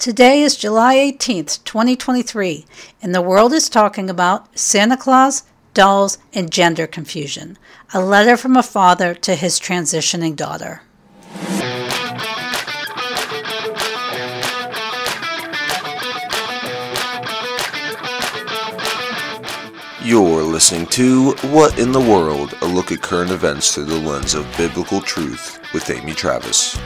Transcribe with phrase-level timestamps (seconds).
[0.00, 2.64] Today is July 18th, 2023,
[3.02, 5.42] and the world is talking about Santa Claus,
[5.74, 7.58] dolls, and gender confusion.
[7.92, 10.80] A letter from a father to his transitioning daughter.
[20.02, 22.54] You're listening to What in the World?
[22.62, 26.78] A look at current events through the lens of biblical truth with Amy Travis.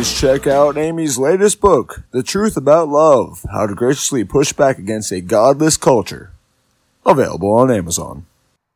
[0.00, 4.78] Please check out Amy's latest book, The Truth About Love How to Graciously Push Back
[4.78, 6.32] Against a Godless Culture.
[7.04, 8.24] Available on Amazon.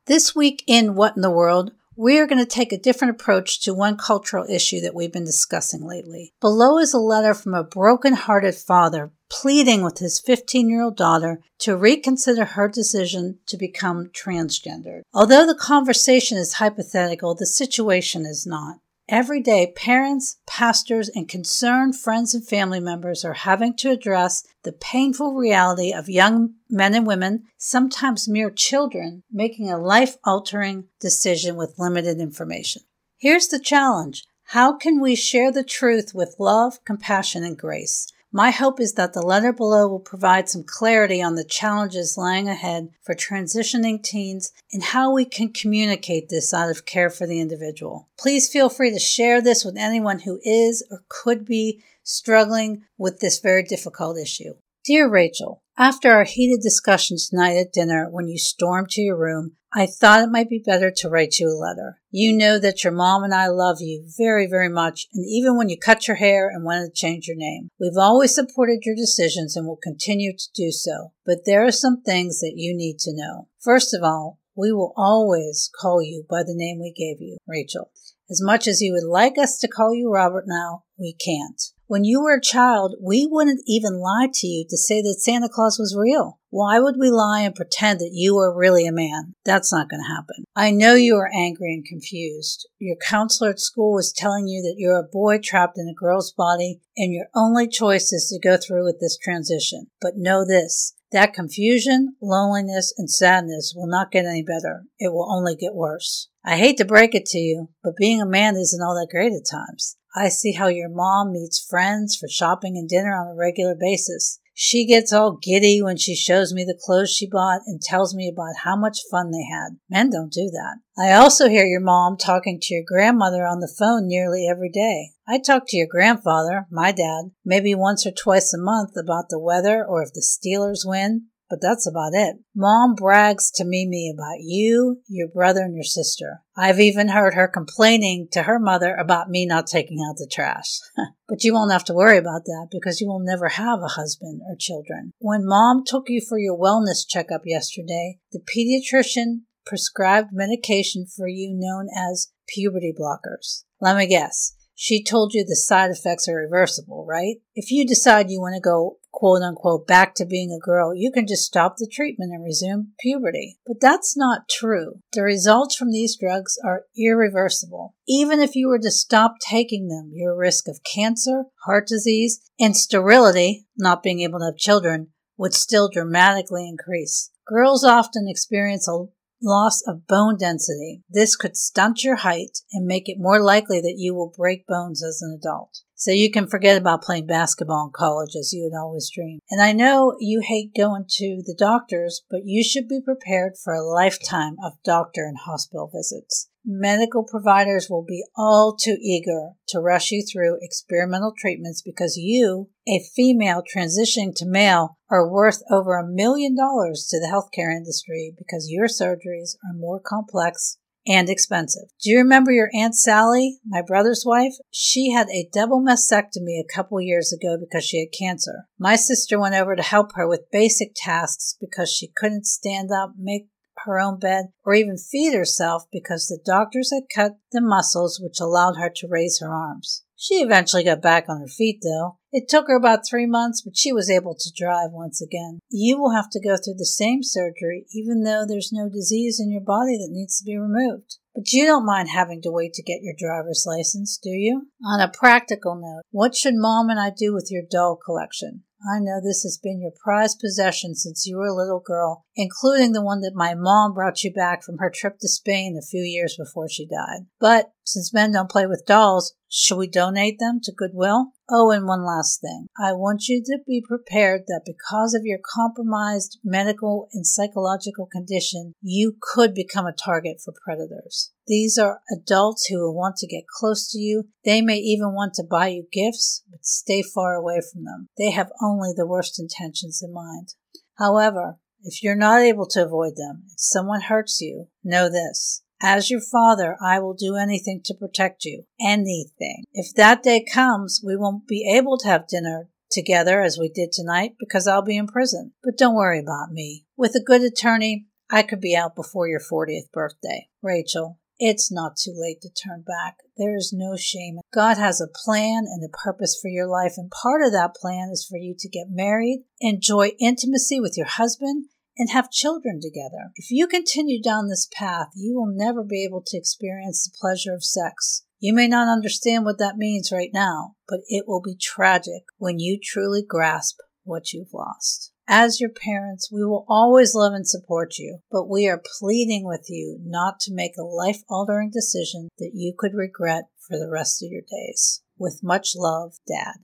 [0.05, 3.63] This week in What in the World, we are going to take a different approach
[3.63, 6.35] to one cultural issue that we've been discussing lately.
[6.43, 11.41] Below is a letter from a broken-hearted father pleading with his 15 year old daughter
[11.61, 15.01] to reconsider her decision to become transgendered.
[15.15, 18.81] Although the conversation is hypothetical, the situation is not.
[19.09, 24.73] Every day, parents, pastors, and concerned friends and family members are having to address the
[24.73, 31.55] painful reality of young men and women, sometimes mere children, making a life altering decision
[31.55, 32.81] with limited information.
[33.19, 38.11] Here's the challenge How can we share the truth with love, compassion, and grace?
[38.37, 42.49] My hope is that the letter below will provide some clarity on the challenges lying
[42.49, 47.41] ahead for transitioning teens and how we can communicate this out of care for the
[47.41, 48.09] individual.
[48.19, 53.21] Please feel free to share this with anyone who is or could be struggling with
[53.21, 54.55] this very difficult issue.
[54.85, 59.57] Dear Rachel, after our heated discussion tonight at dinner when you stormed to your room,
[59.77, 62.01] I thought it might be better to write you a letter.
[62.11, 65.69] You know that your mom and I love you very, very much, and even when
[65.69, 67.71] you cut your hair and wanted to change your name.
[67.81, 72.03] We've always supported your decisions and will continue to do so, but there are some
[72.03, 73.49] things that you need to know.
[73.61, 77.91] First of all, we will always call you by the name we gave you, Rachel.
[78.31, 81.61] As much as you would like us to call you Robert now, we can't.
[81.87, 85.51] When you were a child, we wouldn't even lie to you to say that Santa
[85.51, 86.39] Claus was real.
[86.49, 89.35] Why would we lie and pretend that you are really a man?
[89.45, 90.45] That's not going to happen.
[90.57, 92.67] I know you are angry and confused.
[92.79, 96.33] Your counselor at school was telling you that you're a boy trapped in a girl's
[96.33, 99.89] body and your only choice is to go through with this transition.
[100.01, 100.95] But know this.
[101.13, 104.85] That confusion, loneliness, and sadness will not get any better.
[104.99, 106.29] It will only get worse.
[106.45, 109.33] I hate to break it to you, but being a man isn't all that great
[109.33, 109.97] at times.
[110.15, 114.39] I see how your mom meets friends for shopping and dinner on a regular basis.
[114.57, 118.29] She gets all giddy when she shows me the clothes she bought and tells me
[118.33, 119.79] about how much fun they had.
[119.91, 120.77] Men don't do that.
[120.97, 125.11] I also hear your mom talking to your grandmother on the phone nearly every day.
[125.27, 129.41] I talk to your grandfather, my dad, maybe once or twice a month about the
[129.41, 132.37] weather or if the Steelers win but that's about it.
[132.55, 136.43] Mom brags to Mimi about you, your brother, and your sister.
[136.57, 140.79] I've even heard her complaining to her mother about me not taking out the trash.
[141.29, 144.41] but you won't have to worry about that because you will never have a husband
[144.49, 145.13] or children.
[145.19, 151.55] When mom took you for your wellness checkup yesterday, the pediatrician prescribed medication for you
[151.55, 153.65] known as puberty blockers.
[153.81, 154.55] Let me guess.
[154.75, 157.37] She told you the side effects are reversible, right?
[157.55, 161.11] If you decide you want to go quote unquote back to being a girl, you
[161.11, 163.57] can just stop the treatment and resume puberty.
[163.67, 164.97] But that's not true.
[165.15, 167.95] The results from these drugs are irreversible.
[168.07, 172.77] Even if you were to stop taking them, your risk of cancer, heart disease, and
[172.77, 175.07] sterility, not being able to have children,
[175.39, 177.31] would still dramatically increase.
[177.47, 179.07] Girls often experience a
[179.45, 181.03] loss of bone density.
[181.09, 185.05] This could stunt your height and make it more likely that you will break bones
[185.05, 185.81] as an adult.
[185.95, 189.41] So you can forget about playing basketball in college as you had always dreamed.
[189.51, 193.73] And I know you hate going to the doctors, but you should be prepared for
[193.73, 196.51] a lifetime of doctor and hospital visits.
[196.65, 202.71] Medical providers will be all too eager to rush you through experimental treatments because you,
[202.89, 208.35] a female transitioning to male, are worth over a million dollars to the healthcare industry
[208.39, 211.89] because your surgeries are more complex and expensive.
[212.03, 214.55] Do you remember your Aunt Sally, my brother's wife?
[214.71, 218.67] She had a double mastectomy a couple years ago because she had cancer.
[218.79, 223.13] My sister went over to help her with basic tasks because she couldn't stand up,
[223.19, 223.49] make
[223.85, 228.41] her own bed, or even feed herself because the doctors had cut the muscles which
[228.41, 230.05] allowed her to raise her arms.
[230.17, 232.19] She eventually got back on her feet, though.
[232.37, 235.61] It took her about three months, but she was able to drive once again.
[235.71, 239.53] You will have to go through the same surgery, even though there's no disease in
[239.53, 241.19] your body that needs to be removed.
[241.33, 244.67] But you don't mind having to wait to get your driver's license, do you?
[244.85, 248.65] On a practical note, what should mom and I do with your doll collection?
[248.85, 252.93] I know this has been your prized possession since you were a little girl, including
[252.93, 256.03] the one that my mom brought you back from her trip to Spain a few
[256.03, 257.27] years before she died.
[257.41, 261.33] But since men don't play with dolls, should we donate them to Goodwill?
[261.51, 262.69] Oh, and one last thing.
[262.79, 268.75] I want you to be prepared that because of your compromised medical and psychological condition,
[268.81, 271.33] you could become a target for predators.
[271.47, 274.29] These are adults who will want to get close to you.
[274.45, 278.09] They may even want to buy you gifts, but stay far away from them.
[278.17, 280.55] They have only the worst intentions in mind.
[280.97, 285.63] However, if you're not able to avoid them if someone hurts you, know this.
[285.83, 288.65] As your father, I will do anything to protect you.
[288.81, 289.65] Anything.
[289.73, 293.93] If that day comes, we won't be able to have dinner together as we did
[293.93, 295.53] tonight because I'll be in prison.
[295.63, 296.87] But don't worry about me.
[296.97, 300.49] With a good attorney, I could be out before your 40th birthday.
[300.63, 303.19] Rachel, it's not too late to turn back.
[303.37, 304.39] There is no shame.
[304.53, 308.11] God has a plan and a purpose for your life, and part of that plan
[308.13, 313.33] is for you to get married, enjoy intimacy with your husband, and have children together.
[313.37, 317.55] If you continue down this path, you will never be able to experience the pleasure
[317.55, 318.25] of sex.
[318.41, 322.59] You may not understand what that means right now, but it will be tragic when
[322.59, 325.13] you truly grasp what you've lost.
[325.27, 329.67] As your parents, we will always love and support you, but we are pleading with
[329.71, 334.23] you not to make a life altering decision that you could regret for the rest
[334.23, 335.01] of your days.
[335.17, 336.57] With much love, Dad.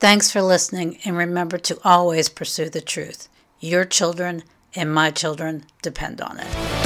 [0.00, 3.28] Thanks for listening, and remember to always pursue the truth.
[3.60, 4.42] Your children
[4.74, 6.83] and my children depend on it.